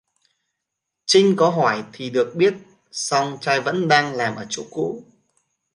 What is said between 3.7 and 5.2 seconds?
đang làm ở chỗ cũ